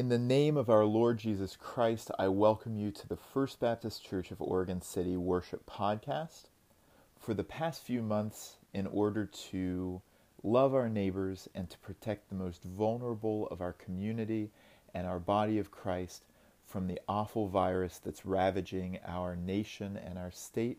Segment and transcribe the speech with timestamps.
[0.00, 4.02] In the name of our Lord Jesus Christ, I welcome you to the First Baptist
[4.02, 6.44] Church of Oregon City Worship Podcast.
[7.18, 10.00] For the past few months, in order to
[10.42, 14.50] love our neighbors and to protect the most vulnerable of our community
[14.94, 16.24] and our body of Christ
[16.64, 20.78] from the awful virus that's ravaging our nation and our state,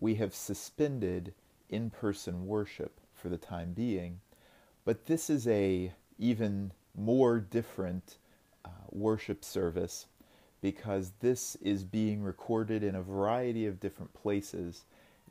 [0.00, 1.34] we have suspended
[1.68, 4.20] in person worship for the time being.
[4.86, 8.16] But this is a even more different
[8.66, 10.06] uh, worship service
[10.60, 14.84] because this is being recorded in a variety of different places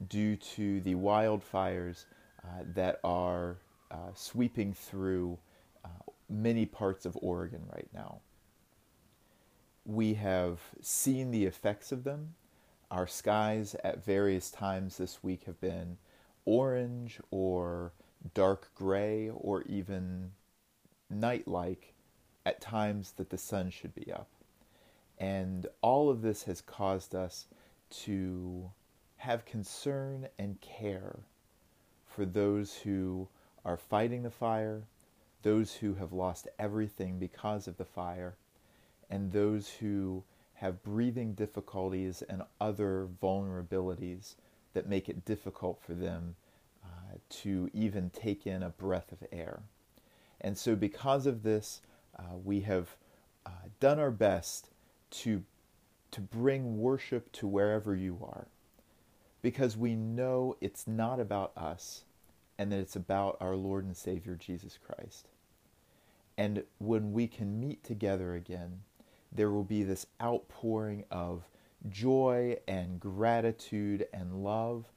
[0.08, 2.06] due to the wildfires
[2.44, 3.58] uh, that are
[3.92, 5.38] uh, sweeping through
[5.84, 5.90] uh,
[6.30, 8.20] many parts of Oregon right now.
[9.86, 12.36] We have seen the effects of them.
[12.92, 15.98] Our skies at various times this week have been
[16.46, 17.94] orange or
[18.34, 20.32] dark gray or even
[21.10, 21.95] night like
[22.46, 24.30] at times that the sun should be up.
[25.18, 27.48] And all of this has caused us
[28.04, 28.70] to
[29.18, 31.20] have concern and care
[32.06, 33.28] for those who
[33.64, 34.84] are fighting the fire,
[35.42, 38.36] those who have lost everything because of the fire,
[39.10, 40.24] and those who
[40.56, 44.36] have breathing difficulties and other vulnerabilities
[44.74, 46.36] that make it difficult for them
[46.84, 49.62] uh, to even take in a breath of air.
[50.42, 51.82] And so, because of this,
[52.18, 52.96] uh, we have
[53.46, 54.70] uh, done our best
[55.12, 55.44] to,
[56.12, 58.48] to bring worship to wherever you are
[59.42, 62.04] because we know it's not about us
[62.58, 65.28] and that it's about our Lord and Savior Jesus Christ.
[66.38, 68.82] And when we can meet together again,
[69.32, 71.44] there will be this outpouring of
[71.90, 74.92] joy and gratitude and love,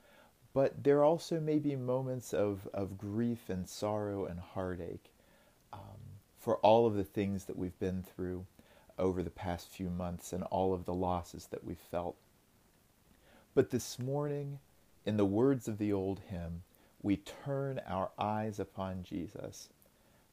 [0.55, 5.13] but there also may be moments of, of grief and sorrow and heartache
[6.39, 8.47] for all of the things that we've been through
[8.99, 12.17] over the past few months and all of the losses that we've felt.
[13.55, 14.59] But this morning,
[15.05, 16.63] in the words of the old hymn,
[17.03, 19.69] we turn our eyes upon Jesus.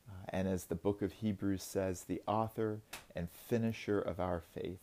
[0.08, 2.80] Uh, and as the book of Hebrews says, the author
[3.16, 4.80] and finisher of our faith.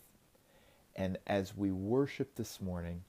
[0.96, 3.02] And as we worship this morning,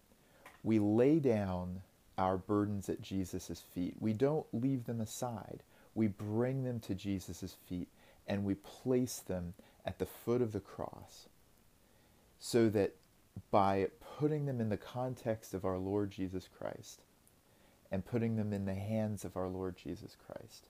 [0.63, 1.81] we lay down
[2.17, 3.95] our burdens at Jesus' feet.
[3.99, 5.63] We don't leave them aside.
[5.95, 7.87] We bring them to Jesus' feet
[8.27, 9.53] and we place them
[9.85, 11.27] at the foot of the cross
[12.39, 12.95] so that
[13.51, 13.87] by
[14.19, 17.01] putting them in the context of our Lord Jesus Christ
[17.91, 20.67] and putting them in the hands of our Lord Jesus Christ,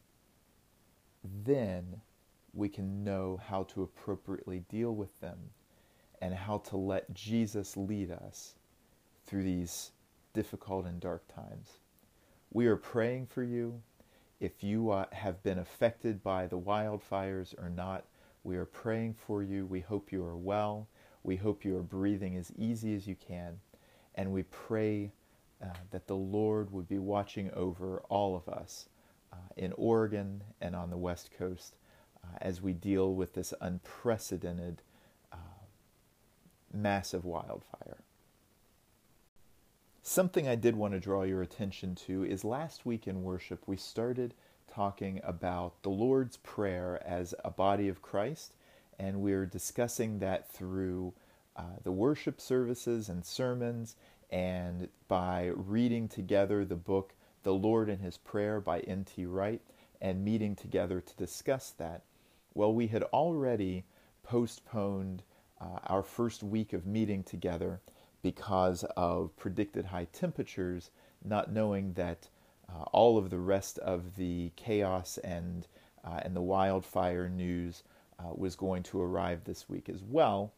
[1.23, 2.01] then
[2.53, 5.37] we can know how to appropriately deal with them
[6.21, 8.55] and how to let Jesus lead us
[9.25, 9.91] through these
[10.33, 11.79] difficult and dark times.
[12.51, 13.81] We are praying for you.
[14.43, 18.03] If you uh, have been affected by the wildfires or not,
[18.43, 19.65] we are praying for you.
[19.65, 20.89] We hope you are well.
[21.23, 23.61] We hope you are breathing as easy as you can.
[24.15, 25.13] And we pray
[25.63, 28.89] uh, that the Lord would be watching over all of us
[29.31, 31.77] uh, in Oregon and on the West Coast
[32.21, 34.81] uh, as we deal with this unprecedented
[35.31, 35.37] uh,
[36.73, 38.02] massive wildfire.
[40.05, 43.77] Something I did want to draw your attention to is last week in worship we
[43.77, 44.33] started
[44.69, 48.51] talking about the Lord's Prayer as a body of Christ,
[48.99, 51.13] and we're discussing that through
[51.55, 53.95] uh, the worship services and sermons,
[54.29, 59.25] and by reading together the book The Lord and His Prayer by N.T.
[59.25, 59.61] Wright,
[60.01, 62.03] and meeting together to discuss that.
[62.53, 63.85] Well, we had already
[64.21, 65.23] postponed
[65.61, 67.79] uh, our first week of meeting together
[68.23, 70.89] because of predicted high temperatures,
[71.23, 72.29] not knowing that
[72.67, 75.67] uh, all of the rest of the chaos and
[76.03, 77.83] uh, and the wildfire news
[78.19, 80.51] uh, was going to arrive this week as well.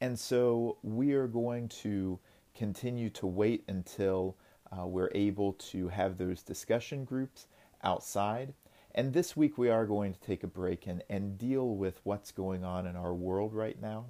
[0.00, 2.18] And so we are going to
[2.54, 4.36] continue to wait until
[4.72, 7.48] uh, we're able to have those discussion groups
[7.82, 8.54] outside.
[8.94, 12.30] And this week we are going to take a break and, and deal with what's
[12.30, 14.06] going on in our world right now.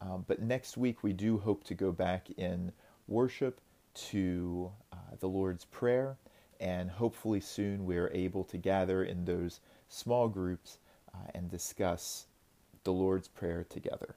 [0.00, 2.72] Um, but next week, we do hope to go back in
[3.06, 3.60] worship
[3.94, 6.16] to uh, the Lord's Prayer,
[6.60, 10.78] and hopefully soon we are able to gather in those small groups
[11.14, 12.26] uh, and discuss
[12.84, 14.14] the Lord's Prayer together.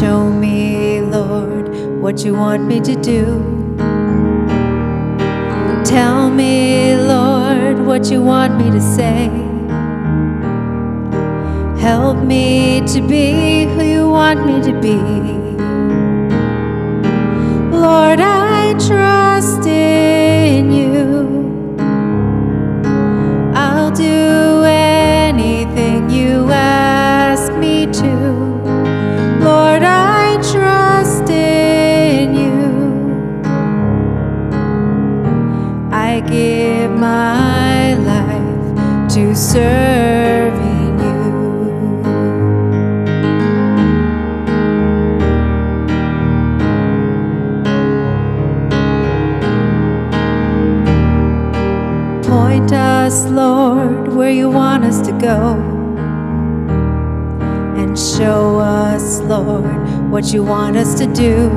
[0.00, 1.68] Show me, Lord,
[2.02, 3.24] what you want me to do.
[5.84, 9.30] Tell me, Lord, what you want me to say.
[11.80, 14.98] Help me to be who you want me to be.
[17.76, 20.13] Lord, I trust in
[39.36, 41.14] serving you.
[52.22, 55.58] Point us, Lord, where you want us to go.
[57.76, 61.50] And show us, Lord, what you want us to do.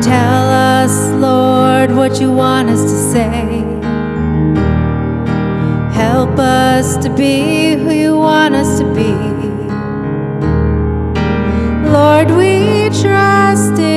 [0.00, 3.55] Tell us, Lord, what you want us to say.
[6.16, 9.12] Help us to be who you want us to be.
[11.90, 13.95] Lord, we trust in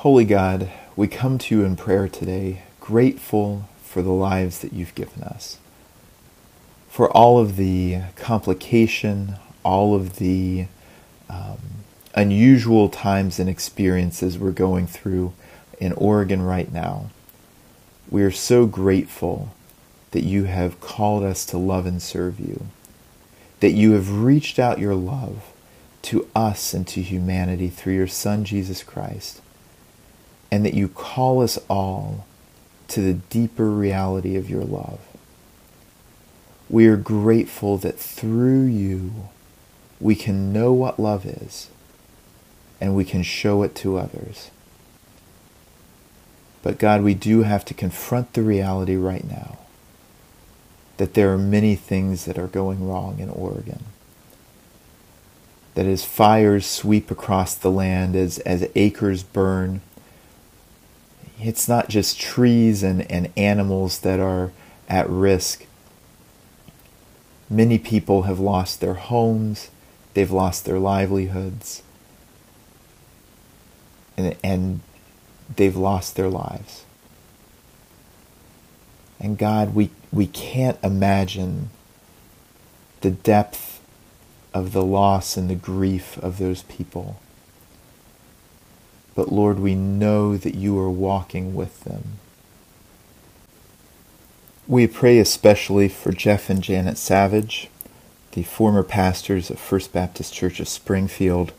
[0.00, 4.94] Holy God, we come to you in prayer today, grateful for the lives that you've
[4.94, 5.58] given us,
[6.88, 10.68] for all of the complication, all of the
[11.28, 11.58] um,
[12.14, 15.34] unusual times and experiences we're going through
[15.78, 17.10] in Oregon right now.
[18.08, 19.54] We are so grateful
[20.12, 22.68] that you have called us to love and serve you,
[23.60, 25.52] that you have reached out your love
[26.00, 29.42] to us and to humanity through your Son, Jesus Christ
[30.50, 32.26] and that you call us all
[32.88, 35.00] to the deeper reality of your love.
[36.68, 39.28] We are grateful that through you
[40.00, 41.68] we can know what love is
[42.80, 44.50] and we can show it to others.
[46.62, 49.58] But God, we do have to confront the reality right now
[50.96, 53.84] that there are many things that are going wrong in Oregon.
[55.74, 59.80] That as fires sweep across the land, as, as acres burn,
[61.42, 64.52] it's not just trees and, and animals that are
[64.88, 65.66] at risk.
[67.48, 69.70] Many people have lost their homes,
[70.14, 71.82] they've lost their livelihoods,
[74.16, 74.80] and, and
[75.56, 76.84] they've lost their lives.
[79.18, 81.70] And God, we, we can't imagine
[83.00, 83.80] the depth
[84.54, 87.20] of the loss and the grief of those people.
[89.14, 92.18] But Lord, we know that you are walking with them.
[94.68, 97.68] We pray especially for Jeff and Janet Savage,
[98.32, 101.52] the former pastors of First Baptist Church of Springfield,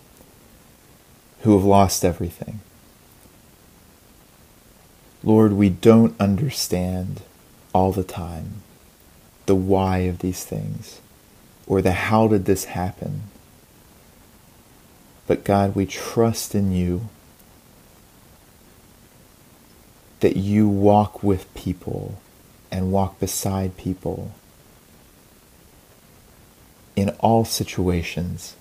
[1.41, 2.61] who have lost everything.
[5.23, 7.21] Lord, we don't understand
[7.73, 8.61] all the time
[9.45, 11.01] the why of these things
[11.67, 13.23] or the how did this happen.
[15.27, 17.09] But God, we trust in you
[20.21, 22.19] that you walk with people
[22.71, 24.31] and walk beside people
[26.95, 28.55] in all situations.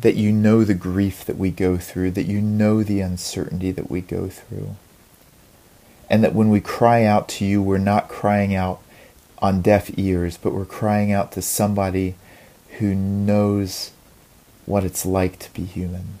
[0.00, 3.90] That you know the grief that we go through, that you know the uncertainty that
[3.90, 4.76] we go through.
[6.08, 8.80] And that when we cry out to you, we're not crying out
[9.38, 12.14] on deaf ears, but we're crying out to somebody
[12.78, 13.90] who knows
[14.66, 16.18] what it's like to be human.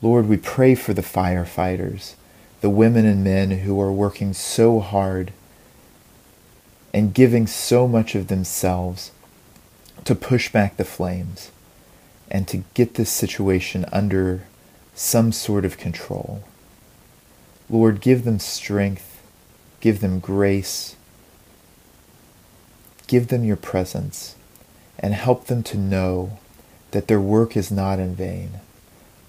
[0.00, 2.14] Lord, we pray for the firefighters,
[2.60, 5.32] the women and men who are working so hard
[6.92, 9.12] and giving so much of themselves
[10.04, 11.50] to push back the flames
[12.30, 14.44] and to get this situation under
[14.94, 16.42] some sort of control.
[17.70, 19.22] Lord, give them strength,
[19.80, 20.96] give them grace,
[23.06, 24.34] give them your presence,
[24.98, 26.38] and help them to know
[26.90, 28.60] that their work is not in vain,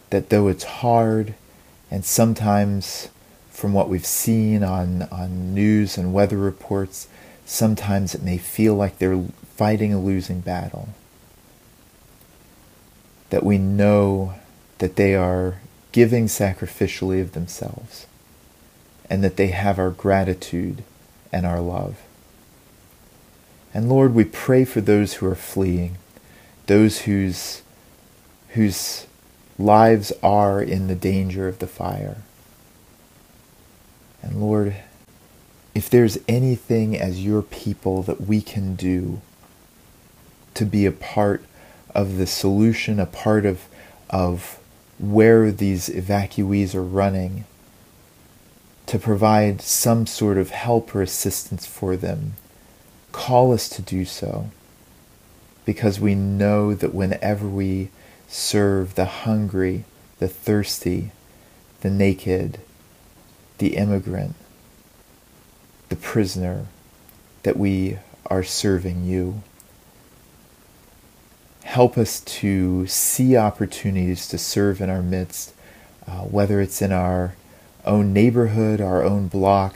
[0.10, 1.36] that though it's hard
[1.92, 3.10] and sometimes
[3.60, 7.10] from what we've seen on, on news and weather reports,
[7.46, 10.88] sometimes it may feel like they're fighting a losing battle.
[13.32, 14.36] That we know
[14.78, 15.60] that they are
[15.92, 18.08] giving sacrificially of themselves
[19.10, 20.82] and that they have our gratitude
[21.34, 22.00] and our love.
[23.74, 25.98] And Lord, we pray for those who are fleeing,
[26.68, 27.62] those whose,
[28.52, 29.06] whose
[29.58, 32.24] lives are in the danger of the fire.
[34.22, 34.76] And Lord,
[35.74, 39.22] if there's anything as your people that we can do
[40.56, 41.44] to be a part
[41.96, 43.68] of the solution, a part of,
[44.10, 44.60] of
[44.98, 47.46] where these evacuees are running,
[48.86, 52.34] to provide some sort of help or assistance for them,
[53.12, 54.50] call us to do so.
[55.64, 57.90] Because we know that whenever we
[58.28, 59.84] serve the hungry,
[60.18, 61.12] the thirsty,
[61.82, 62.60] the naked,
[63.60, 64.36] the immigrant,
[65.90, 66.66] the prisoner,
[67.44, 69.44] that we are serving you.
[71.64, 75.54] Help us to see opportunities to serve in our midst,
[76.08, 77.36] uh, whether it's in our
[77.86, 79.76] own neighborhood, our own block,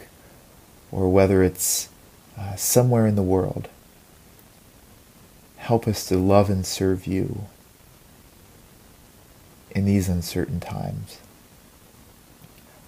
[0.92, 1.90] or whether it's
[2.38, 3.70] uh, somewhere in the world.
[5.58, 7.46] Help us to love and serve you
[9.72, 11.20] in these uncertain times.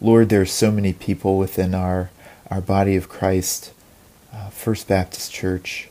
[0.01, 2.11] Lord, there are so many people within our,
[2.51, 3.71] our body of Christ,
[4.33, 5.89] uh, First Baptist Church,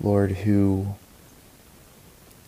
[0.00, 0.94] Lord, who,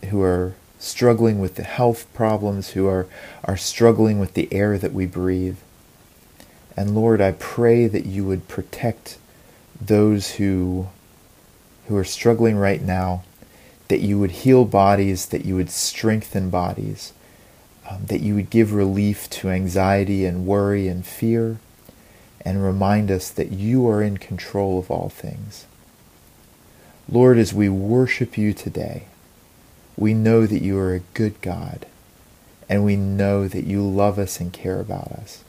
[0.09, 3.07] who are struggling with the health problems, who are,
[3.43, 5.57] are struggling with the air that we breathe.
[6.77, 9.17] And Lord, I pray that you would protect
[9.79, 10.87] those who,
[11.87, 13.23] who are struggling right now,
[13.89, 17.11] that you would heal bodies, that you would strengthen bodies,
[17.89, 21.57] um, that you would give relief to anxiety and worry and fear,
[22.45, 25.65] and remind us that you are in control of all things.
[27.09, 29.05] Lord, as we worship you today,
[29.97, 31.85] we know that you are a good God,
[32.69, 35.43] and we know that you love us and care about us.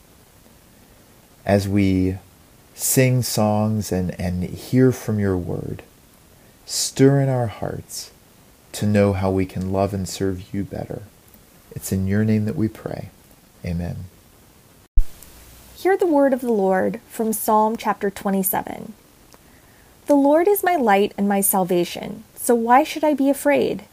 [1.45, 2.17] As we
[2.73, 5.83] sing songs and, and hear from your word,
[6.65, 8.11] stir in our hearts
[8.73, 11.03] to know how we can love and serve you better.
[11.75, 13.09] It's in your name that we pray.
[13.65, 14.05] Amen.
[15.75, 18.93] Hear the word of the Lord from Psalm chapter 27.
[20.07, 23.83] The Lord is my light and my salvation, so why should I be afraid?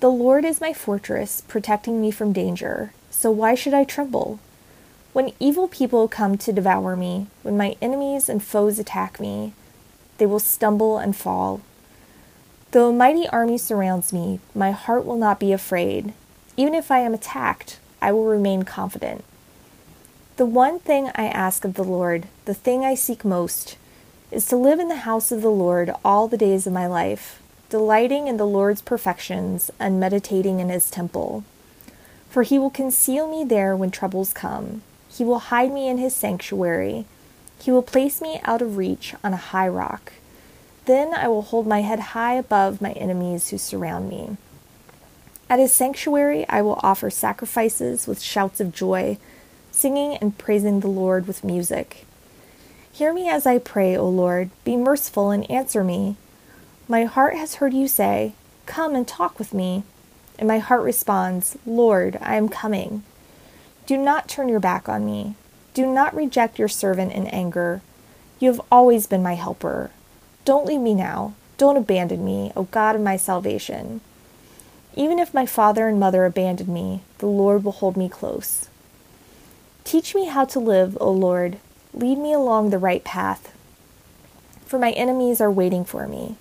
[0.00, 4.40] The Lord is my fortress, protecting me from danger, so why should I tremble?
[5.12, 9.52] When evil people come to devour me, when my enemies and foes attack me,
[10.18, 11.60] they will stumble and fall.
[12.72, 16.12] Though a mighty army surrounds me, my heart will not be afraid.
[16.60, 19.24] Even if I am attacked, I will remain confident.
[20.36, 23.78] The one thing I ask of the Lord, the thing I seek most,
[24.30, 27.40] is to live in the house of the Lord all the days of my life
[27.70, 31.44] delighting in the Lord's perfections and meditating in his temple.
[32.28, 34.82] For he will conceal me there when troubles come.
[35.08, 37.06] He will hide me in his sanctuary.
[37.58, 40.12] He will place me out of reach on a high rock.
[40.84, 44.36] Then I will hold my head high above my enemies who surround me.
[45.50, 49.18] At his sanctuary I will offer sacrifices with shouts of joy,
[49.72, 52.06] singing and praising the Lord with music.
[52.92, 54.50] Hear me as I pray, O Lord.
[54.62, 56.14] Be merciful and answer me.
[56.86, 58.34] My heart has heard you say,
[58.66, 59.82] Come and talk with me.
[60.38, 63.02] And my heart responds, Lord, I am coming.
[63.86, 65.34] Do not turn your back on me.
[65.74, 67.82] Do not reject your servant in anger.
[68.38, 69.90] You have always been my helper.
[70.44, 71.34] Don't leave me now.
[71.58, 74.00] Don't abandon me, O God of my salvation.
[74.96, 78.68] Even if my father and mother abandon me, the Lord will hold me close.
[79.84, 81.58] Teach me how to live, O Lord.
[81.94, 83.54] Lead me along the right path.
[84.66, 86.36] For my enemies are waiting for me.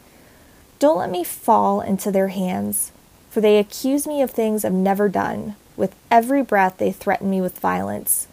[0.79, 2.91] Don't let me fall into their hands,
[3.29, 5.55] for they accuse me of things I've never done.
[5.75, 8.27] With every breath, they threaten me with violence.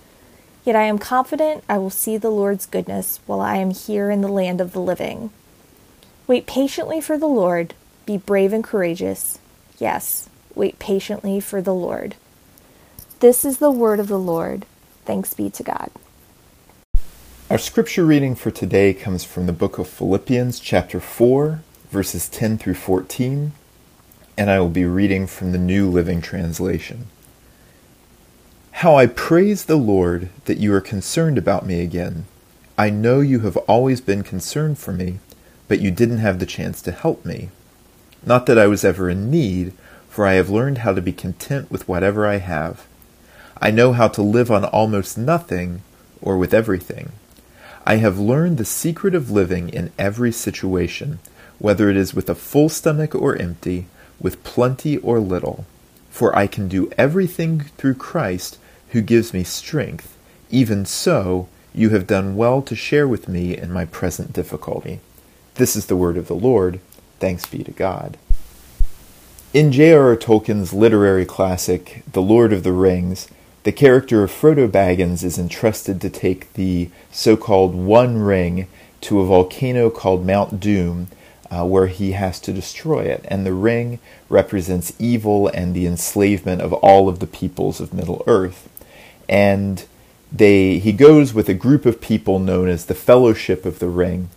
[0.64, 4.20] Yet I am confident I will see the Lord's goodness while I am here in
[4.20, 5.30] the land of the living.
[6.26, 7.75] Wait patiently for the Lord.
[8.04, 9.38] Be brave and courageous.
[9.78, 12.14] Yes, wait patiently for the Lord.
[13.21, 14.64] This is the word of the Lord.
[15.04, 15.90] Thanks be to God.
[17.50, 22.59] Our scripture reading for today comes from the book of Philippians, chapter 4, verses 10
[22.59, 23.52] through 14,
[24.37, 27.06] and I will be reading from the New Living Translation.
[28.73, 32.26] How I praise the Lord that you are concerned about me again.
[32.76, 35.21] I know you have always been concerned for me,
[35.68, 37.50] but you didn't have the chance to help me.
[38.26, 39.73] Not that I was ever in need,
[40.09, 42.87] for I have learned how to be content with whatever I have.
[43.62, 45.83] I know how to live on almost nothing
[46.21, 47.12] or with everything.
[47.87, 51.21] I have learned the secret of living in every situation,
[51.61, 53.87] whether it is with a full stomach or empty,
[54.21, 55.64] with plenty or little.
[56.11, 58.59] For I can do everything through Christ
[58.90, 60.16] who gives me strength.
[60.50, 64.99] Even so, you have done well to share with me in my present difficulty.
[65.54, 66.80] This is the word of the Lord.
[67.18, 68.18] Thanks be to God.
[69.54, 70.16] In J.R.R.
[70.16, 73.28] Tolkien's literary classic, The Lord of the Rings,
[73.62, 78.68] the character of Frodo Baggins is entrusted to take the so called One Ring
[79.00, 81.08] to a volcano called Mount Doom,
[81.50, 83.25] uh, where he has to destroy it.
[83.28, 88.23] And the ring represents evil and the enslavement of all of the peoples of Middle
[88.26, 88.68] Earth.
[89.28, 89.85] And
[90.30, 94.28] they, he goes with a group of people known as the Fellowship of the Ring,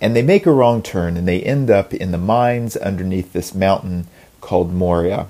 [0.00, 3.54] and they make a wrong turn and they end up in the mines underneath this
[3.54, 4.06] mountain
[4.40, 5.26] called Moria.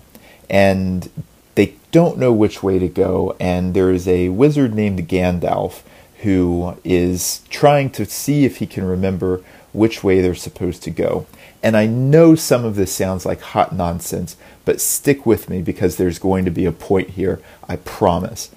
[0.50, 1.10] And
[1.54, 5.82] they don't know which way to go, and there is a wizard named Gandalf
[6.22, 11.26] who is trying to see if he can remember which way they're supposed to go.
[11.62, 15.96] And I know some of this sounds like hot nonsense, but stick with me because
[15.96, 18.50] there's going to be a point here, I promise.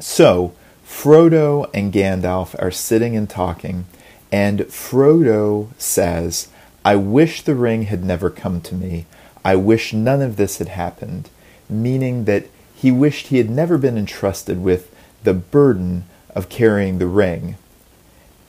[0.00, 0.54] So,
[0.86, 3.86] Frodo and Gandalf are sitting and talking,
[4.30, 6.48] and Frodo says,
[6.84, 9.06] I wish the ring had never come to me.
[9.44, 11.30] I wish none of this had happened
[11.68, 17.06] meaning that he wished he had never been entrusted with the burden of carrying the
[17.06, 17.56] ring.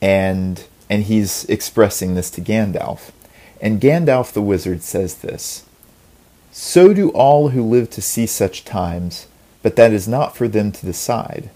[0.00, 3.10] And and he's expressing this to Gandalf.
[3.60, 5.64] And Gandalf the wizard says this
[6.52, 9.26] So do all who live to see such times,
[9.62, 11.50] but that is not for them to decide.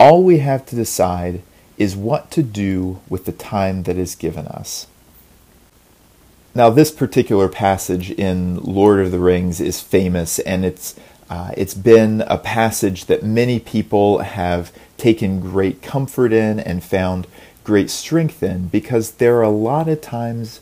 [0.00, 1.42] All we have to decide
[1.78, 4.86] is what to do with the time that is given us.
[6.54, 10.98] Now, this particular passage in Lord of the Rings is famous, and it's
[11.30, 17.26] uh, it's been a passage that many people have taken great comfort in and found
[17.64, 20.60] great strength in because there are a lot of times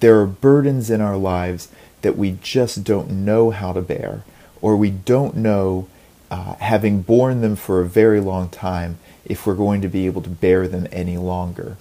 [0.00, 1.68] there are burdens in our lives
[2.00, 4.24] that we just don't know how to bear,
[4.60, 5.86] or we don't know,
[6.30, 8.98] uh, having borne them for a very long time,
[9.32, 11.78] if we're going to be able to bear them any longer.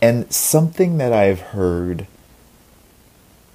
[0.00, 2.06] And something that I've heard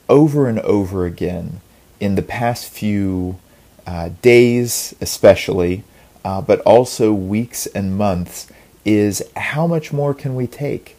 [0.08, 1.60] over and over again
[2.00, 3.40] in the past few
[3.88, 5.84] uh, days, especially,
[6.24, 8.46] uh, but also weeks and months,
[8.86, 10.98] is how much more can we take?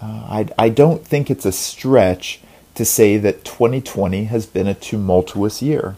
[0.00, 2.40] Uh, I, I don't think it's a stretch
[2.76, 5.96] to say that 2020 has been a tumultuous year.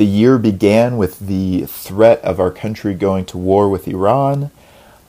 [0.00, 4.50] The year began with the threat of our country going to war with Iran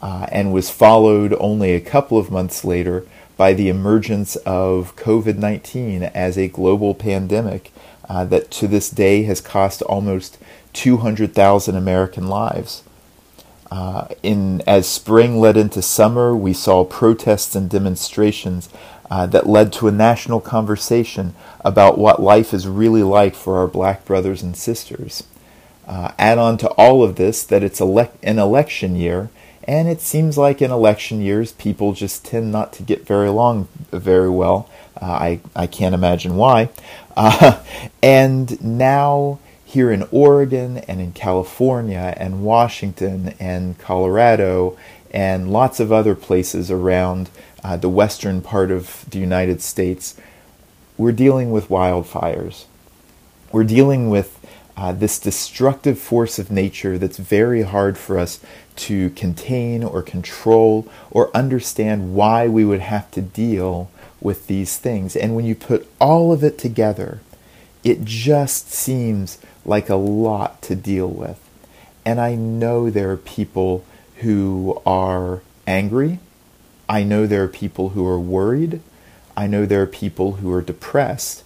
[0.01, 3.05] uh, and was followed only a couple of months later
[3.37, 7.71] by the emergence of COVID 19 as a global pandemic
[8.09, 10.37] uh, that to this day has cost almost
[10.73, 12.83] 200,000 American lives.
[13.71, 18.67] Uh, in as spring led into summer, we saw protests and demonstrations
[19.11, 23.67] uh, that led to a national conversation about what life is really like for our
[23.67, 25.23] black brothers and sisters.
[25.87, 29.29] Uh, add on to all of this that it's ele- an election year
[29.63, 33.67] and it seems like in election years, people just tend not to get very along
[33.91, 34.69] very well.
[34.99, 36.69] Uh, I, I can't imagine why.
[37.15, 37.61] Uh,
[38.03, 44.77] and now, here in Oregon and in California and Washington and Colorado
[45.11, 47.29] and lots of other places around
[47.63, 50.15] uh, the western part of the United States,
[50.97, 52.65] we're dealing with wildfires.
[53.51, 54.39] We're dealing with
[54.77, 58.39] uh, this destructive force of nature that's very hard for us
[58.75, 65.15] to contain or control or understand why we would have to deal with these things.
[65.15, 67.19] And when you put all of it together,
[67.83, 71.39] it just seems like a lot to deal with.
[72.05, 73.85] And I know there are people
[74.17, 76.19] who are angry.
[76.91, 78.81] I know there are people who are worried.
[79.37, 81.45] I know there are people who are depressed.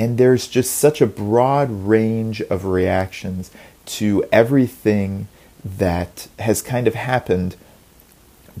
[0.00, 3.52] And there's just such a broad range of reactions
[3.86, 5.28] to everything
[5.64, 7.54] that has kind of happened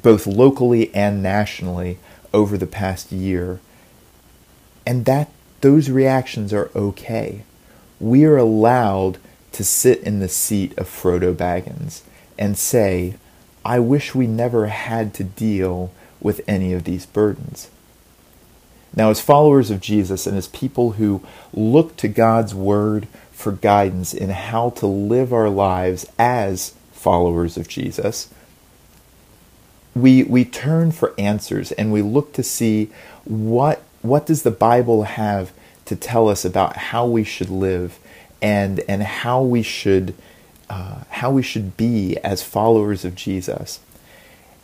[0.00, 1.98] both locally and nationally
[2.32, 3.58] over the past year
[4.86, 5.30] and that
[5.62, 7.42] those reactions are okay.
[7.98, 9.18] We are allowed
[9.52, 12.02] to sit in the seat of Frodo Baggins
[12.38, 13.16] and say,
[13.64, 17.70] I wish we never had to deal with any of these burdens.
[18.94, 24.12] Now, as followers of Jesus and as people who look to God's Word for guidance
[24.12, 28.28] in how to live our lives as followers of Jesus,
[29.94, 32.90] we, we turn for answers and we look to see
[33.24, 35.52] what, what does the Bible have
[35.86, 37.98] to tell us about how we should live
[38.42, 40.14] and, and how, we should,
[40.68, 43.80] uh, how we should be as followers of Jesus.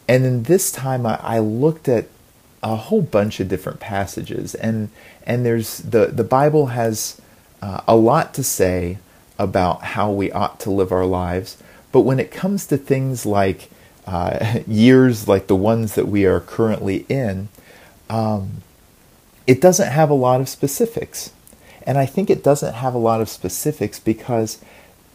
[0.08, 2.06] And in this time, I, I looked at
[2.62, 4.90] a whole bunch of different passages, and
[5.24, 7.20] and there's the the Bible has
[7.62, 8.98] uh, a lot to say
[9.38, 11.56] about how we ought to live our lives,
[11.92, 13.70] but when it comes to things like
[14.06, 17.48] uh, years like the ones that we are currently in,
[18.08, 18.62] um,
[19.46, 21.32] it doesn't have a lot of specifics,
[21.82, 24.58] and I think it doesn't have a lot of specifics because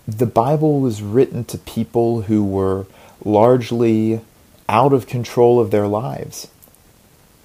[0.08, 2.86] the Bible was written to people who were
[3.24, 4.22] largely
[4.72, 6.48] out of control of their lives.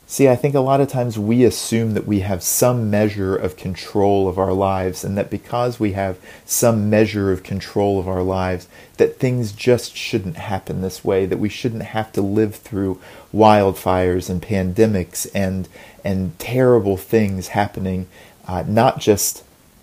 [0.08, 3.56] See, I think a lot of times we assume that we have some measure of
[3.56, 8.22] control of our lives, and that because we have some measure of control of our
[8.22, 13.00] lives, that things just shouldn't happen this way, that we shouldn't have to live through
[13.34, 15.68] wildfires and pandemics and,
[16.04, 18.06] and terrible things happening,
[18.46, 19.42] uh, not just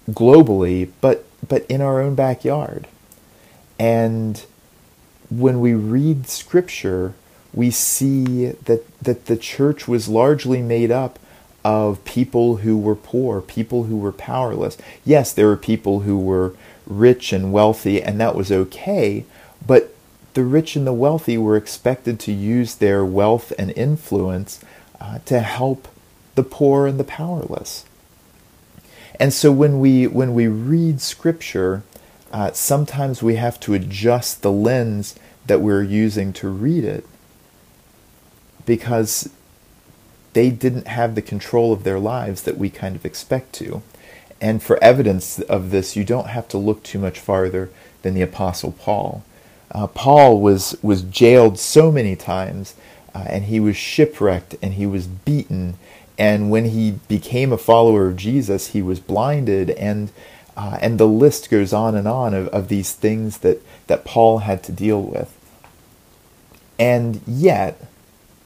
[0.10, 2.88] globally, but, but in our own backyard.
[3.78, 4.42] And
[5.30, 7.14] when we read Scripture,
[7.54, 11.20] we see that, that the church was largely made up
[11.64, 14.78] of people who were poor, people who were powerless.
[15.06, 19.26] Yes, there were people who were rich and wealthy, and that was okay,
[19.66, 19.96] but
[20.34, 24.60] the rich and the wealthy were expected to use their wealth and influence
[25.00, 25.88] uh, to help
[26.36, 27.86] the poor and the powerless.
[29.20, 31.84] And so when we when we read scripture,
[32.32, 37.06] uh, sometimes we have to adjust the lens that we're using to read it
[38.66, 39.30] because
[40.34, 43.82] they didn't have the control of their lives that we kind of expect to.
[44.42, 47.70] And for evidence of this, you don't have to look too much farther
[48.02, 49.24] than the Apostle Paul.
[49.72, 52.76] Uh, Paul was, was jailed so many times,
[53.16, 55.76] uh, and he was shipwrecked, and he was beaten.
[56.18, 60.12] And when he became a follower of Jesus, he was blinded, and
[60.56, 64.40] uh, and the list goes on and on of, of these things that, that Paul
[64.40, 65.36] had to deal with.
[66.78, 67.88] And yet,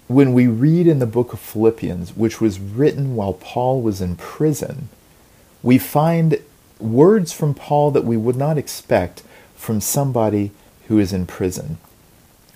[0.08, 4.16] when we read in the book of Philippians, which was written while Paul was in
[4.16, 4.90] prison,
[5.62, 6.40] we find
[6.80, 9.24] words from Paul that we would not expect
[9.56, 10.52] from somebody
[10.88, 11.78] who is in prison.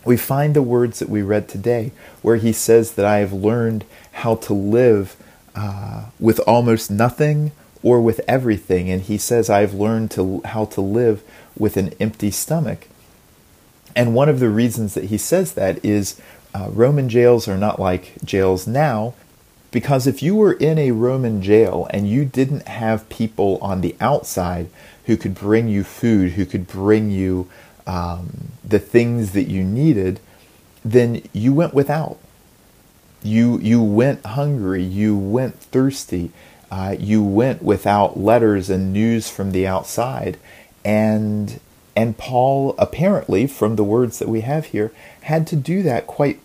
[0.06, 3.84] We find the words that we read today, where he says that I have learned
[4.14, 5.16] how to live
[5.54, 7.52] uh, with almost nothing
[7.84, 11.24] or with everything, and he says I've learned to how to live
[11.58, 12.88] with an empty stomach.
[13.96, 16.20] And one of the reasons that he says that is
[16.54, 19.14] uh, Roman jails are not like jails now,
[19.72, 23.96] because if you were in a Roman jail and you didn't have people on the
[24.02, 24.70] outside
[25.06, 27.50] who could bring you food, who could bring you
[27.88, 30.20] um, the things that you needed,
[30.84, 32.18] then you went without.
[33.24, 34.84] You you went hungry.
[34.84, 36.32] You went thirsty.
[36.72, 40.38] Uh, you went without letters and news from the outside,
[40.84, 41.60] and
[41.96, 46.40] and Paul, apparently, from the words that we have here, had to do that quite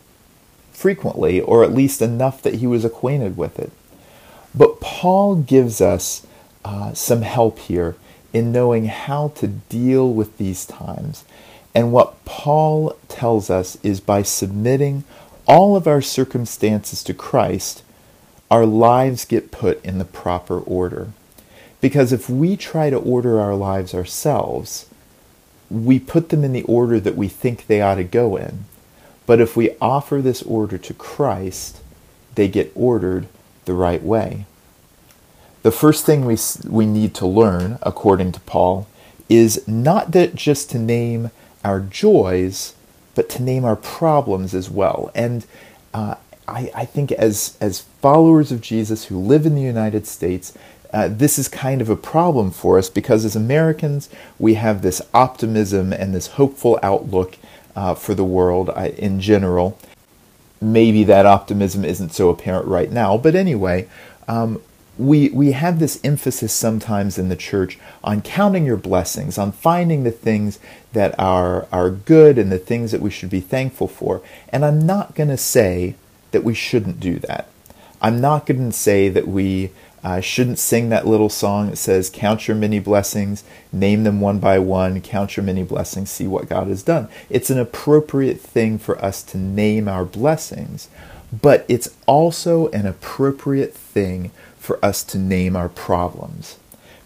[0.72, 3.72] frequently, or at least enough that he was acquainted with it.
[4.54, 6.26] But Paul gives us
[6.64, 7.96] uh, some help here
[8.32, 11.24] in knowing how to deal with these times.
[11.74, 15.04] And what Paul tells us is by submitting
[15.46, 17.82] all of our circumstances to Christ,
[18.50, 21.08] our lives get put in the proper order.
[21.80, 24.86] Because if we try to order our lives ourselves,
[25.70, 28.64] we put them in the order that we think they ought to go in.
[29.26, 31.80] But if we offer this order to Christ,
[32.34, 33.26] they get ordered
[33.64, 34.46] the right way.
[35.62, 36.36] The first thing we,
[36.68, 38.86] we need to learn, according to Paul,
[39.28, 41.32] is not that just to name
[41.64, 42.74] our joys,
[43.16, 45.10] but to name our problems as well.
[45.14, 45.44] And
[45.92, 46.14] uh,
[46.46, 50.56] I, I, think as, as followers of Jesus who live in the United States,
[50.96, 55.02] uh, this is kind of a problem for us because as Americans, we have this
[55.12, 57.36] optimism and this hopeful outlook
[57.76, 59.78] uh, for the world I, in general.
[60.58, 63.88] Maybe that optimism isn't so apparent right now, but anyway,
[64.26, 64.62] um,
[64.96, 70.02] we we have this emphasis sometimes in the church on counting your blessings, on finding
[70.02, 70.58] the things
[70.94, 74.22] that are are good and the things that we should be thankful for.
[74.48, 75.94] And I'm not going to say
[76.30, 77.48] that we shouldn't do that.
[78.00, 79.72] I'm not going to say that we
[80.06, 83.42] I shouldn't sing that little song that says, Count your many blessings,
[83.72, 87.08] name them one by one, count your many blessings, see what God has done.
[87.28, 90.88] It's an appropriate thing for us to name our blessings,
[91.32, 96.56] but it's also an appropriate thing for us to name our problems.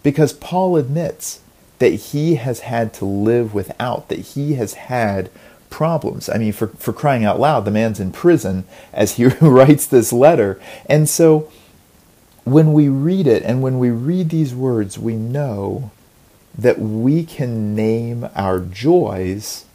[0.03, 1.41] Because Paul admits
[1.79, 5.31] that he has had to live without, that he has had
[5.71, 6.29] problems.
[6.29, 10.13] I mean, for, for crying out loud, the man's in prison as he writes this
[10.13, 10.61] letter.
[10.85, 11.51] And so
[12.43, 15.91] when we read it and when we read these words, we know
[16.57, 19.65] that we can name our joys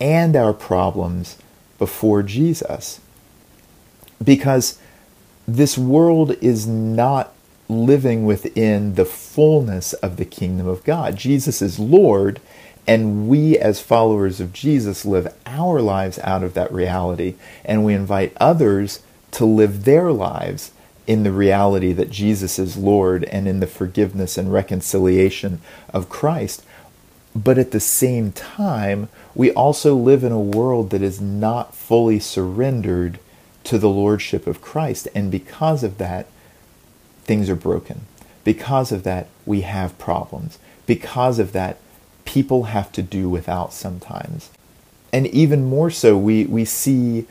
[0.00, 1.38] and our problems
[1.78, 3.00] before Jesus.
[4.22, 4.78] Because
[5.46, 7.34] this world is not
[7.68, 11.16] living within the fullness of the kingdom of God.
[11.16, 12.40] Jesus is Lord,
[12.86, 17.94] and we, as followers of Jesus, live our lives out of that reality, and we
[17.94, 20.72] invite others to live their lives
[21.06, 25.60] in the reality that Jesus is Lord and in the forgiveness and reconciliation
[25.92, 26.64] of Christ.
[27.34, 32.20] But at the same time, we also live in a world that is not fully
[32.20, 33.18] surrendered
[33.64, 35.08] to the Lordship of Christ.
[35.14, 36.26] And because of that,
[37.24, 38.02] things are broken.
[38.44, 40.58] Because of that, we have problems.
[40.86, 41.78] Because of that,
[42.24, 44.50] people have to do without sometimes.
[45.12, 47.26] And even more so, we, we see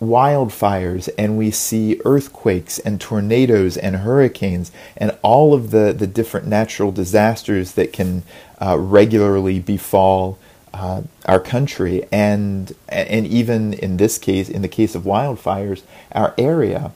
[0.00, 6.46] wildfires and we see earthquakes and tornadoes and hurricanes and all of the, the different
[6.46, 8.22] natural disasters that can
[8.60, 10.38] uh, regularly befall
[10.74, 15.82] uh, our country and and even in this case in the case of wildfires
[16.12, 16.92] our area.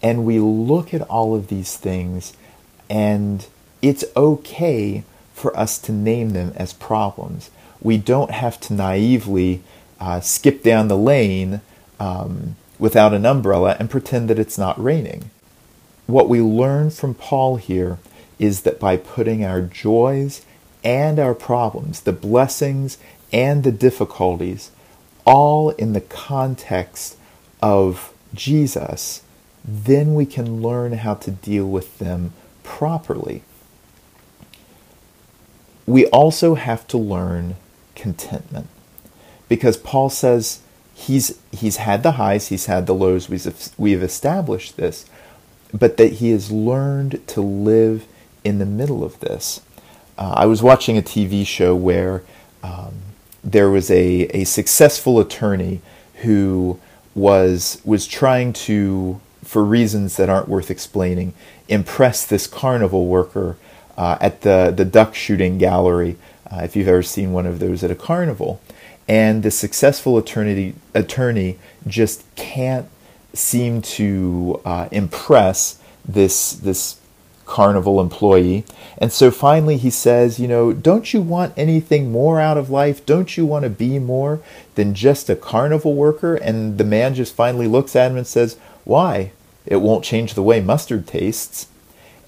[0.00, 2.34] And we look at all of these things
[2.88, 3.46] and
[3.82, 7.50] it's okay for us to name them as problems.
[7.80, 9.62] We don't have to naively
[9.98, 11.60] uh, skip down the lane
[12.00, 15.30] um, without an umbrella and pretend that it's not raining.
[16.06, 17.98] What we learn from Paul here
[18.38, 20.44] is that by putting our joys
[20.82, 22.98] and our problems, the blessings
[23.32, 24.70] and the difficulties,
[25.24, 27.16] all in the context
[27.62, 29.22] of Jesus,
[29.64, 33.42] then we can learn how to deal with them properly.
[35.86, 37.56] We also have to learn
[37.94, 38.68] contentment
[39.48, 40.60] because Paul says
[40.94, 43.28] he's he's had the highs, he's had the lows.
[43.28, 45.06] We've we've established this,
[45.72, 48.06] but that he has learned to live
[48.44, 49.60] in the middle of this.
[50.16, 52.22] Uh, I was watching a TV show where
[52.62, 52.94] um,
[53.42, 55.80] there was a a successful attorney
[56.22, 56.78] who
[57.14, 61.34] was was trying to, for reasons that aren't worth explaining,
[61.68, 63.56] impress this carnival worker
[63.96, 66.16] uh, at the the duck shooting gallery.
[66.50, 68.60] Uh, if you've ever seen one of those at a carnival,
[69.08, 72.88] and the successful attorney attorney just can't
[73.32, 77.00] seem to uh, impress this this
[77.46, 78.64] carnival employee.
[78.96, 83.04] And so finally he says you know don't you want anything more out of life?
[83.04, 84.40] Don't you want to be more
[84.76, 86.36] than just a carnival worker?
[86.36, 89.32] And the man just finally looks at him and says why?
[89.66, 91.68] It won't change the way mustard tastes.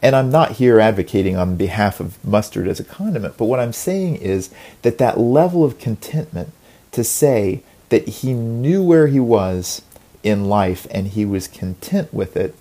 [0.03, 3.73] And I'm not here advocating on behalf of mustard as a condiment, but what I'm
[3.73, 4.51] saying is
[4.83, 6.53] that that level of contentment
[6.97, 9.83] to say that he knew where he was
[10.23, 12.55] in life and he was content with it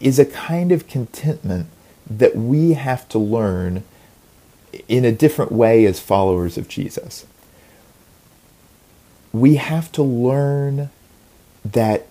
[0.00, 1.68] is a kind of contentment
[2.10, 3.84] that we have to learn
[4.88, 7.24] in a different way as followers of Jesus.
[9.32, 10.90] We have to learn
[11.64, 12.06] that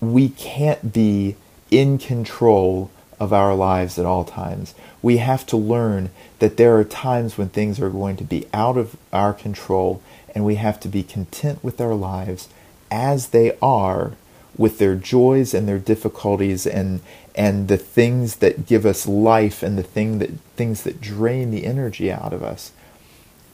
[0.00, 1.36] we can't be
[1.70, 4.74] in control of our lives at all times.
[5.02, 8.76] We have to learn that there are times when things are going to be out
[8.76, 10.02] of our control
[10.34, 12.48] and we have to be content with our lives
[12.90, 14.12] as they are
[14.56, 17.00] with their joys and their difficulties and
[17.34, 21.64] and the things that give us life and the thing that things that drain the
[21.64, 22.72] energy out of us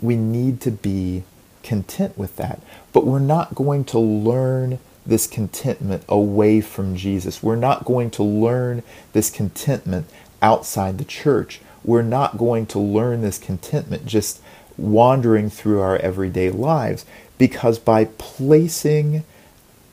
[0.00, 1.22] we need to be
[1.62, 2.61] content with that
[2.92, 8.23] but we're not going to learn this contentment away from Jesus we're not going to
[8.23, 10.07] learn this contentment
[10.40, 14.40] outside the church we're not going to learn this contentment just
[14.77, 17.05] wandering through our everyday lives.
[17.38, 19.25] Because by placing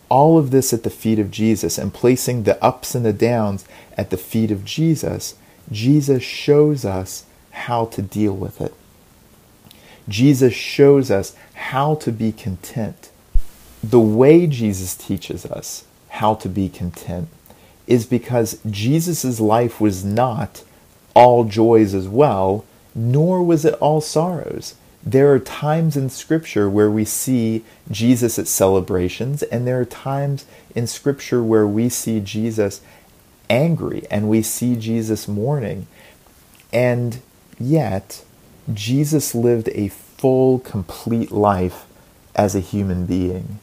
[0.10, 3.66] all of this at the feet of Jesus and placing the ups and the downs
[3.98, 5.36] at the feet of Jesus,
[5.72, 8.74] Jesus shows us how to deal with it.
[10.08, 13.11] Jesus shows us how to be content.
[13.84, 17.30] The way Jesus teaches us how to be content
[17.88, 20.64] is because Jesus' life was not
[21.16, 22.64] all joys as well,
[22.94, 24.76] nor was it all sorrows.
[25.04, 30.46] There are times in Scripture where we see Jesus at celebrations, and there are times
[30.76, 32.82] in Scripture where we see Jesus
[33.50, 35.88] angry and we see Jesus mourning.
[36.72, 37.22] And
[37.60, 38.24] yet,
[38.72, 41.86] Jesus lived a full, complete life
[42.36, 43.60] as a human being.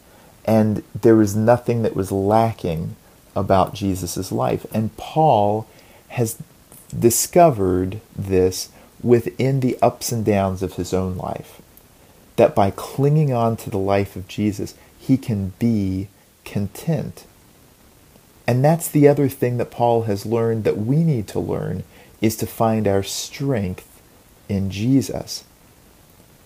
[0.48, 2.96] And there was nothing that was lacking
[3.37, 4.64] about Jesus' life.
[4.72, 5.68] And Paul
[6.08, 6.38] has
[6.98, 8.70] discovered this
[9.02, 11.61] within the ups and downs of his own life.
[12.37, 16.08] That by clinging on to the life of Jesus, he can be
[16.46, 17.26] content.
[18.46, 21.84] And that's the other thing that Paul has learned that we need to learn
[22.22, 24.00] is to find our strength
[24.48, 25.44] in Jesus.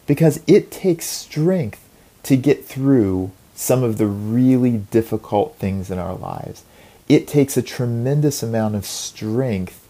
[0.08, 1.88] Because it takes strength
[2.24, 3.30] to get through
[3.62, 6.64] some of the really difficult things in our lives.
[7.08, 9.88] It takes a tremendous amount of strength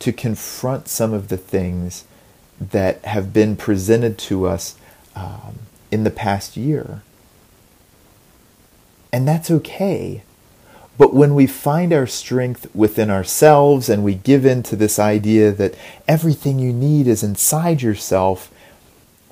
[0.00, 2.04] to confront some of the things
[2.60, 4.76] that have been presented to us
[5.16, 5.60] um,
[5.90, 7.00] in the past year.
[9.10, 10.22] And that's okay.
[10.98, 15.50] But when we find our strength within ourselves and we give in to this idea
[15.50, 15.74] that
[16.06, 18.52] everything you need is inside yourself,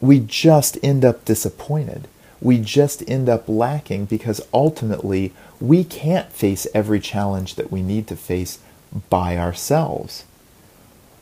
[0.00, 2.09] we just end up disappointed.
[2.42, 8.09] We just end up lacking because ultimately we can't face every challenge that we need
[8.09, 8.59] to face
[9.09, 10.24] by ourselves.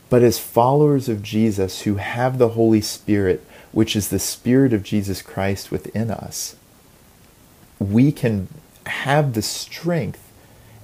[0.09, 4.83] But as followers of Jesus who have the Holy Spirit, which is the Spirit of
[4.83, 6.55] Jesus Christ within us,
[7.77, 8.47] we can
[8.87, 10.31] have the strength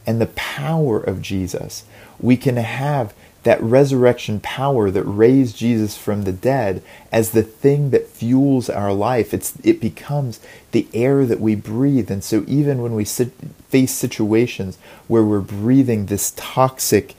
[0.06, 1.84] and the power of Jesus.
[2.20, 3.14] We can have
[3.48, 6.84] that resurrection power that raised Jesus from the dead
[7.14, 9.34] as the thing that fuels our life.
[9.34, 10.42] It's, it becomes
[10.74, 12.12] the air that we breathe.
[12.12, 13.32] And so even when we sit,
[13.70, 17.16] face situations where we're breathing this toxic,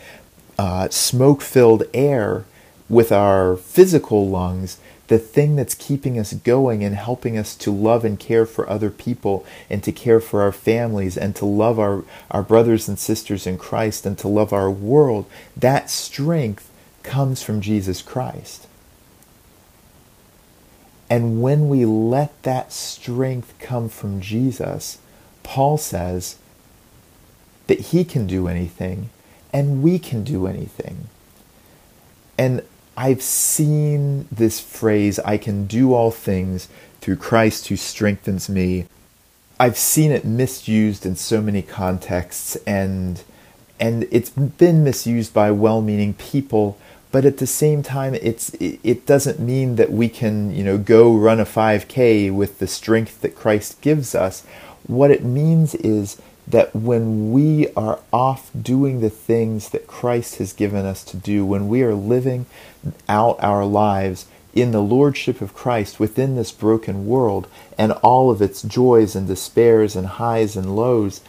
[0.59, 2.45] uh, smoke filled air
[2.91, 8.05] with our physical lungs, the thing that's keeping us going and helping us to love
[8.05, 12.05] and care for other people and to care for our families and to love our,
[12.31, 15.25] our brothers and sisters in Christ and to love our world,
[15.57, 16.71] that strength
[17.03, 18.67] comes from Jesus Christ.
[21.11, 24.99] And when we let that strength come from Jesus,
[25.43, 26.37] Paul says
[27.67, 29.09] that he can do anything
[29.55, 31.09] and we can do anything.
[32.37, 32.63] And
[32.99, 36.69] I've seen this phrase, I can do all things
[37.01, 38.87] through Christ who strengthens me.
[39.61, 43.23] I've seen it misused in so many contexts and
[43.79, 46.77] and it's been misused by well-meaning people,
[47.13, 51.15] but at the same time it's it, doesn't mean that we can, you know, go
[51.15, 54.45] run a 5k with the strength that Christ gives us.
[54.89, 60.53] What it means is that when we are off doing the things that Christ has
[60.53, 62.47] given us to do, when we are living
[63.09, 68.41] out our lives in the lordship of Christ within this broken world and all of
[68.41, 71.21] its joys and despairs and highs and lows,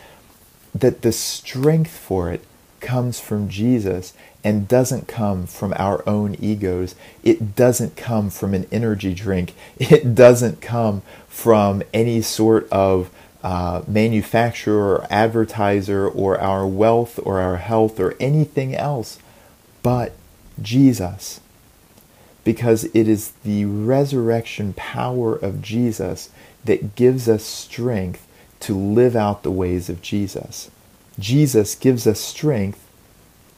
[0.73, 2.43] that the strength for it
[2.79, 6.95] comes from Jesus and doesn't come from our own egos.
[7.23, 9.53] It doesn't come from an energy drink.
[9.77, 13.09] It doesn't come from any sort of
[13.43, 19.17] uh, manufacturer or advertiser or our wealth or our health or anything else
[19.81, 20.13] but
[20.61, 21.39] Jesus.
[22.43, 26.29] Because it is the resurrection power of Jesus
[26.65, 28.27] that gives us strength
[28.61, 30.69] to live out the ways of Jesus.
[31.17, 32.85] Jesus gives us strength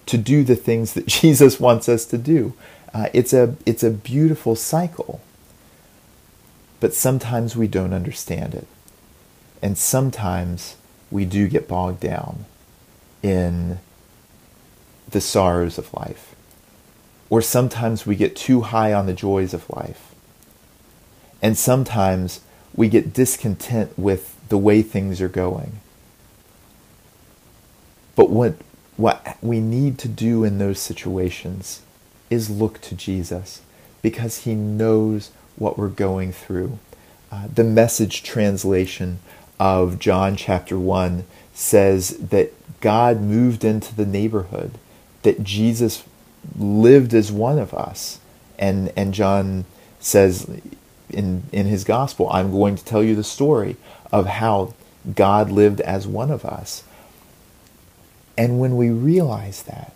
[0.05, 2.53] to do the things that Jesus wants us to do.
[2.93, 5.21] Uh, it's, a, it's a beautiful cycle.
[6.79, 8.67] But sometimes we don't understand it.
[9.61, 10.75] And sometimes
[11.09, 12.45] we do get bogged down
[13.21, 13.79] in
[15.09, 16.35] the sorrows of life.
[17.29, 20.13] Or sometimes we get too high on the joys of life.
[21.41, 22.41] And sometimes
[22.75, 25.79] we get discontent with the way things are going.
[28.15, 28.55] But what,
[28.97, 31.81] what we need to do in those situations
[32.29, 33.61] is look to Jesus
[34.01, 36.79] because he knows what we're going through.
[37.31, 39.19] Uh, the message translation
[39.61, 42.51] of John chapter 1 says that
[42.81, 44.71] God moved into the neighborhood,
[45.21, 46.03] that Jesus
[46.57, 48.19] lived as one of us.
[48.57, 49.65] And, and John
[49.99, 50.49] says
[51.11, 53.77] in, in his gospel, I'm going to tell you the story
[54.11, 54.73] of how
[55.13, 56.83] God lived as one of us.
[58.35, 59.93] And when we realize that,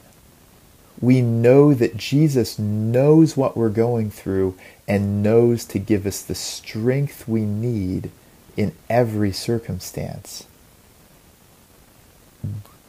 [1.02, 4.56] we know that Jesus knows what we're going through
[4.88, 8.12] and knows to give us the strength we need
[8.58, 10.46] in every circumstance.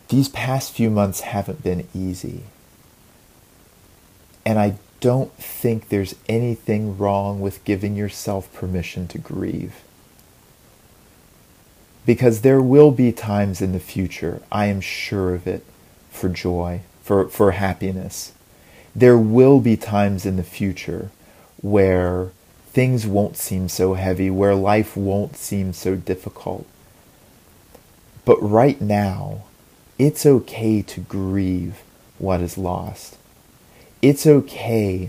[0.09, 2.43] These past few months haven't been easy.
[4.45, 9.83] And I don't think there's anything wrong with giving yourself permission to grieve.
[12.05, 15.65] Because there will be times in the future, I am sure of it,
[16.11, 18.33] for joy, for, for happiness.
[18.95, 21.11] There will be times in the future
[21.61, 22.31] where
[22.77, 26.67] things won't seem so heavy, where life won't seem so difficult.
[28.27, 29.45] But right now,
[29.99, 31.83] it's okay to grieve
[32.19, 33.17] what is lost.
[34.03, 35.09] It's okay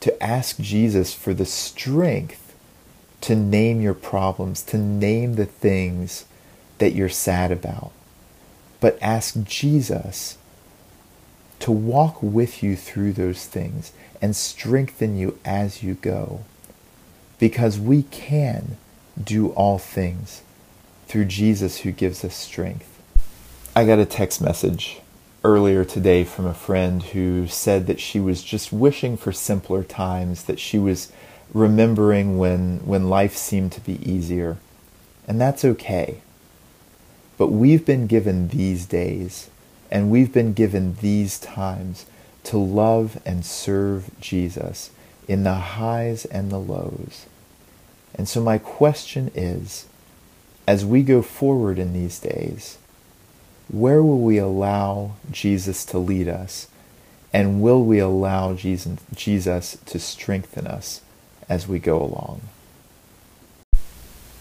[0.00, 2.54] to ask Jesus for the strength
[3.20, 6.24] to name your problems, to name the things
[6.78, 7.92] that you're sad about.
[8.80, 10.38] But ask Jesus
[11.60, 16.44] to walk with you through those things and strengthen you as you go.
[17.38, 18.76] Because we can
[19.22, 20.42] do all things
[21.06, 23.00] through Jesus who gives us strength.
[23.74, 25.00] I got a text message
[25.44, 30.44] earlier today from a friend who said that she was just wishing for simpler times,
[30.44, 31.12] that she was
[31.54, 34.56] remembering when, when life seemed to be easier.
[35.26, 36.20] And that's okay.
[37.36, 39.48] But we've been given these days,
[39.90, 42.06] and we've been given these times
[42.44, 44.90] to love and serve Jesus
[45.28, 47.26] in the highs and the lows.
[48.14, 49.86] And so, my question is
[50.66, 52.78] as we go forward in these days,
[53.68, 56.68] where will we allow Jesus to lead us?
[57.32, 61.02] And will we allow Jesus, to strengthen us
[61.48, 62.40] as we go along?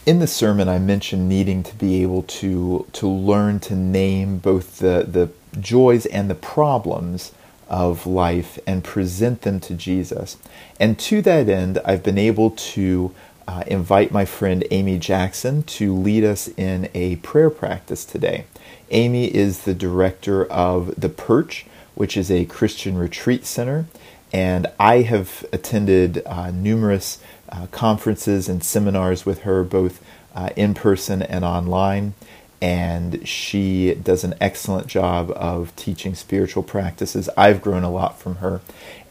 [0.05, 4.79] In the sermon, I mentioned needing to be able to, to learn to name both
[4.79, 7.33] the, the joys and the problems
[7.69, 10.37] of life and present them to Jesus.
[10.79, 13.13] And to that end, I've been able to
[13.47, 18.45] uh, invite my friend Amy Jackson to lead us in a prayer practice today.
[18.91, 21.65] Amy is the director of The Perch,
[21.95, 23.85] which is a Christian retreat center,
[24.33, 30.03] and I have attended uh, numerous uh, conferences and seminars with her, both
[30.35, 32.13] uh, in person and online.
[32.61, 37.29] And she does an excellent job of teaching spiritual practices.
[37.37, 38.61] I've grown a lot from her.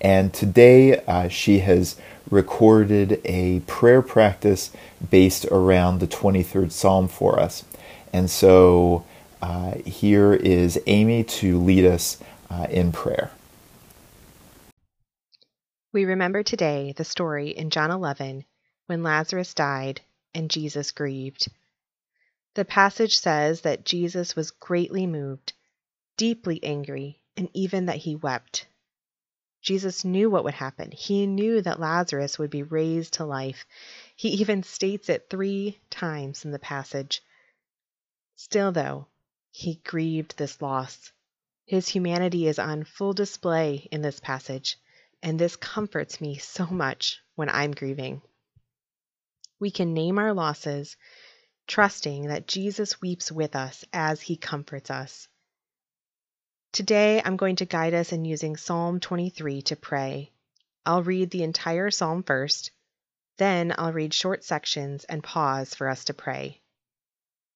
[0.00, 1.96] And today uh, she has
[2.30, 4.70] recorded a prayer practice
[5.10, 7.64] based around the 23rd Psalm for us.
[8.12, 9.04] And so
[9.40, 12.18] uh, here is Amy to lead us
[12.50, 13.30] uh, in prayer.
[15.92, 18.44] We remember today the story in John 11
[18.86, 20.00] when Lazarus died
[20.34, 21.48] and Jesus grieved.
[22.56, 25.52] The passage says that Jesus was greatly moved,
[26.16, 28.66] deeply angry, and even that he wept.
[29.60, 30.90] Jesus knew what would happen.
[30.90, 33.66] He knew that Lazarus would be raised to life.
[34.16, 37.22] He even states it three times in the passage.
[38.36, 39.08] Still, though,
[39.50, 41.12] he grieved this loss.
[41.66, 44.78] His humanity is on full display in this passage,
[45.22, 48.22] and this comforts me so much when I'm grieving.
[49.58, 50.96] We can name our losses,
[51.66, 55.28] trusting that Jesus weeps with us as he comforts us.
[56.72, 60.32] Today, I'm going to guide us in using Psalm 23 to pray.
[60.84, 62.70] I'll read the entire psalm first,
[63.38, 66.60] then I'll read short sections and pause for us to pray.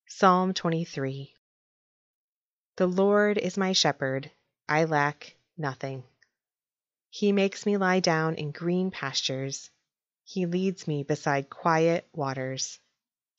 [0.07, 1.35] Psalm 23
[2.81, 4.31] the Lord is my shepherd,
[4.67, 6.03] I lack nothing.
[7.11, 9.69] He makes me lie down in green pastures.
[10.25, 12.81] He leads me beside quiet waters.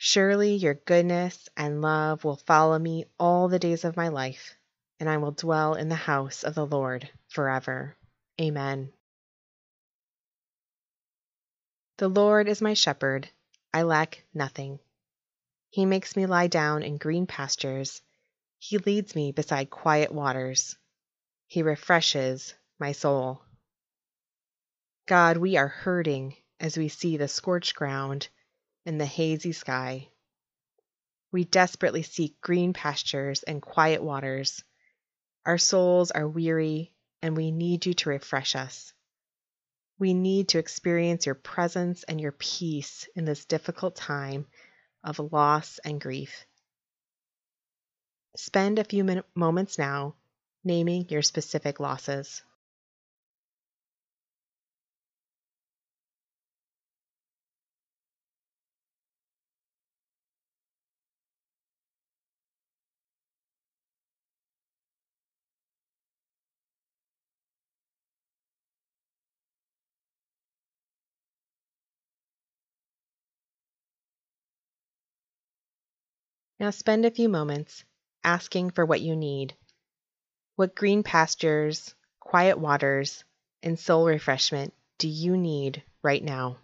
[0.00, 4.54] Surely your goodness and love will follow me all the days of my life,
[5.00, 7.96] and I will dwell in the house of the Lord forever.
[8.40, 8.92] Amen.
[11.96, 13.28] The Lord is my shepherd,
[13.74, 14.78] I lack nothing.
[15.70, 18.00] He makes me lie down in green pastures.
[18.60, 20.76] He leads me beside quiet waters.
[21.48, 23.42] He refreshes my soul.
[25.06, 28.28] God, we are hurting as we see the scorched ground
[28.88, 30.08] and the hazy sky.
[31.30, 34.64] We desperately seek green pastures and quiet waters.
[35.44, 38.94] Our souls are weary, and we need you to refresh us.
[39.98, 44.46] We need to experience your presence and your peace in this difficult time
[45.04, 46.46] of loss and grief.
[48.36, 50.14] Spend a few moments now
[50.64, 52.42] naming your specific losses.
[76.60, 77.84] Now spend a few moments
[78.24, 79.56] asking for what you need.
[80.56, 83.24] What green pastures, quiet waters,
[83.62, 86.58] and soul refreshment do you need right now?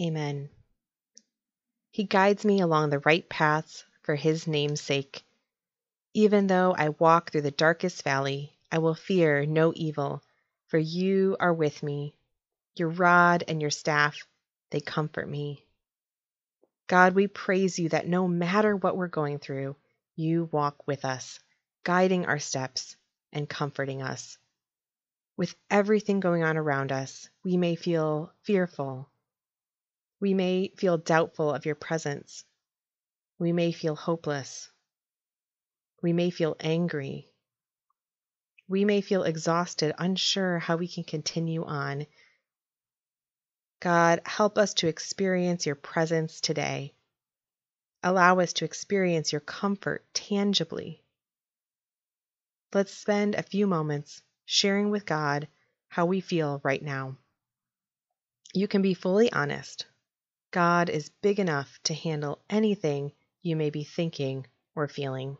[0.00, 0.48] Amen.
[1.90, 5.24] He guides me along the right paths for his name's sake.
[6.14, 10.22] Even though I walk through the darkest valley, I will fear no evil,
[10.68, 12.14] for you are with me.
[12.76, 14.24] Your rod and your staff,
[14.70, 15.66] they comfort me.
[16.86, 19.74] God, we praise you that no matter what we're going through,
[20.14, 21.40] you walk with us,
[21.82, 22.96] guiding our steps
[23.32, 24.38] and comforting us.
[25.36, 29.10] With everything going on around us, we may feel fearful
[30.20, 32.44] we may feel doubtful of your presence.
[33.38, 34.70] We may feel hopeless.
[36.02, 37.28] We may feel angry.
[38.68, 42.06] We may feel exhausted, unsure how we can continue on.
[43.80, 46.94] God, help us to experience your presence today.
[48.02, 51.02] Allow us to experience your comfort tangibly.
[52.72, 55.48] Let's spend a few moments sharing with God
[55.88, 57.16] how we feel right now.
[58.52, 59.86] You can be fully honest.
[60.50, 65.38] God is big enough to handle anything you may be thinking or feeling.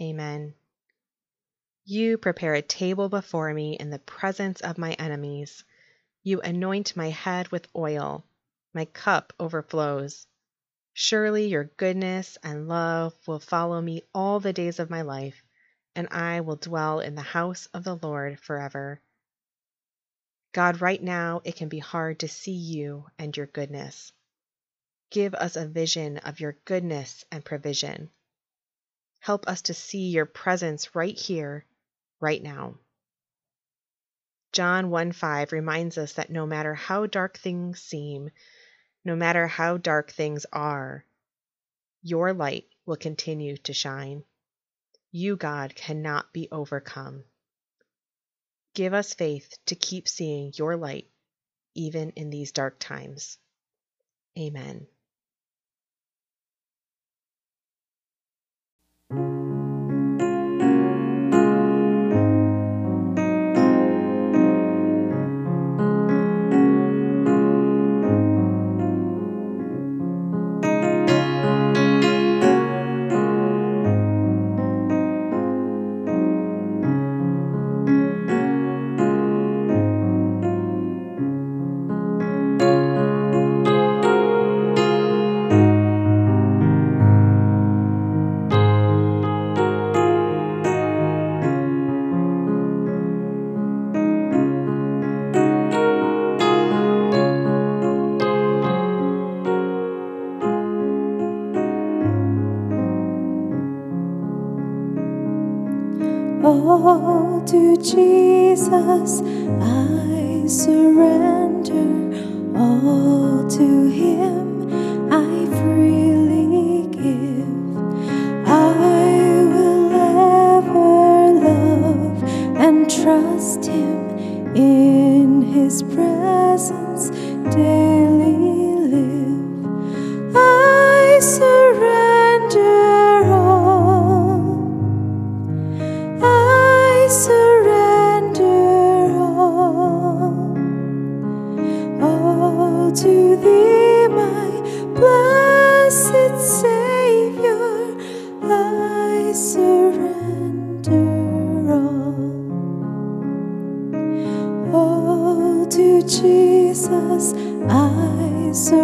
[0.00, 0.54] Amen.
[1.88, 5.62] You prepare a table before me in the presence of my enemies.
[6.24, 8.26] You anoint my head with oil.
[8.74, 10.26] My cup overflows.
[10.94, 15.40] Surely your goodness and love will follow me all the days of my life,
[15.94, 19.00] and I will dwell in the house of the Lord forever.
[20.50, 24.12] God, right now it can be hard to see you and your goodness.
[25.10, 28.10] Give us a vision of your goodness and provision.
[29.20, 31.64] Help us to see your presence right here
[32.20, 32.74] right now.
[34.52, 38.30] John 1 5 reminds us that no matter how dark things seem,
[39.04, 41.04] no matter how dark things are,
[42.02, 44.24] your light will continue to shine.
[45.12, 47.24] You, God, cannot be overcome.
[48.74, 51.10] Give us faith to keep seeing your light
[51.74, 53.38] even in these dark times.
[54.38, 54.86] Amen.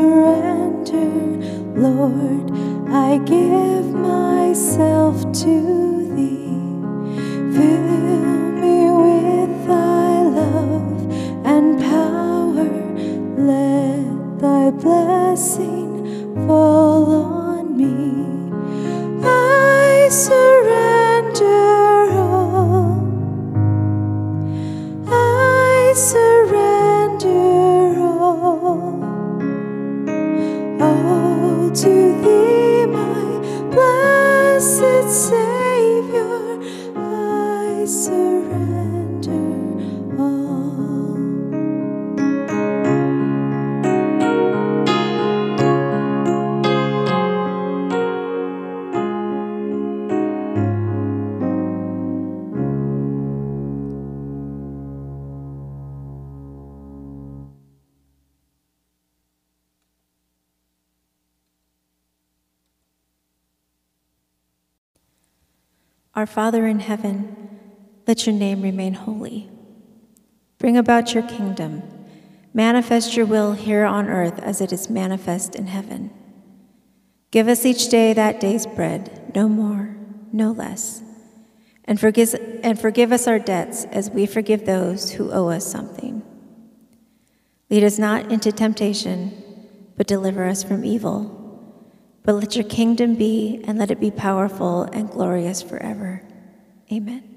[0.02, 1.14] Surrender,
[1.80, 2.50] Lord.
[2.90, 6.01] I give myself to
[66.22, 67.58] Our Father in heaven,
[68.06, 69.50] let your name remain holy.
[70.56, 71.82] Bring about your kingdom.
[72.54, 76.12] Manifest your will here on earth as it is manifest in heaven.
[77.32, 79.96] Give us each day that day's bread, no more,
[80.32, 81.02] no less.
[81.86, 86.22] And forgive, and forgive us our debts as we forgive those who owe us something.
[87.68, 89.42] Lead us not into temptation,
[89.96, 91.41] but deliver us from evil.
[92.24, 96.22] But let your kingdom be, and let it be powerful and glorious forever.
[96.92, 97.32] Amen.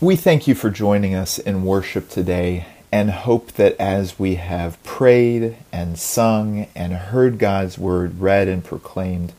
[0.00, 4.82] We thank you for joining us in worship today and hope that as we have
[4.82, 9.34] prayed and sung and heard God's word read and proclaimed,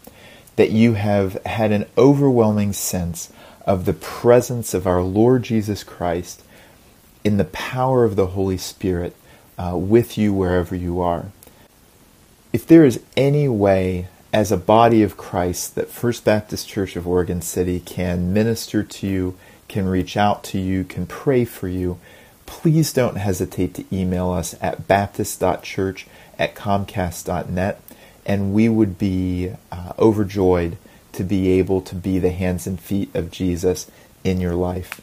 [0.58, 3.34] that you have had an overwhelming sense
[3.66, 6.44] of the presence of our Lord Jesus Christ
[7.24, 9.16] in the power of the Holy Spirit
[9.58, 11.32] uh, with you wherever you are.
[12.52, 17.08] If there is any way as a body of Christ that First Baptist Church of
[17.08, 19.38] Oregon City can minister to you,
[19.68, 22.00] can reach out to you, can pray for you,
[22.46, 26.08] please don't hesitate to email us at baptist.church
[26.38, 27.82] at comcast.net,
[28.26, 30.78] and we would be uh, overjoyed
[31.14, 33.90] to be able to be the hands and feet of Jesus
[34.24, 35.02] in your life.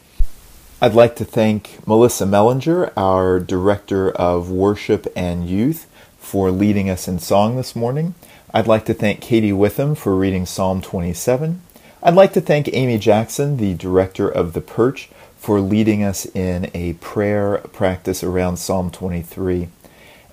[0.81, 5.87] I'd like to thank Melissa Mellinger, our Director of Worship and Youth,
[6.17, 8.15] for leading us in song this morning.
[8.53, 11.61] I'd like to thank Katie Witham for reading Psalm 27.
[12.01, 16.71] I'd like to thank Amy Jackson, the Director of The Perch, for leading us in
[16.73, 19.67] a prayer practice around Psalm 23.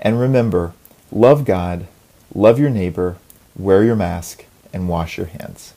[0.01, 0.73] And remember,
[1.13, 1.89] love God,
[2.35, 3.17] love your neighbor,
[3.57, 4.46] wear your mask,
[4.77, 5.73] and wash your hands.